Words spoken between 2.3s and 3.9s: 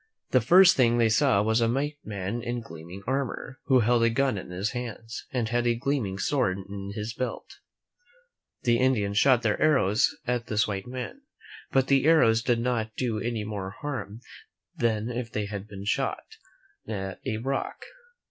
in gleaming armor, who